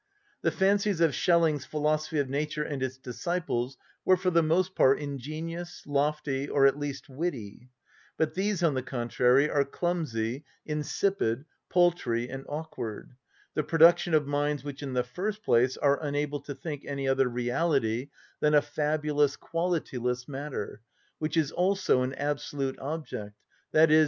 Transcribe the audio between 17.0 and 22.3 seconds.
other reality than a fabulous, qualityless matter, which is also an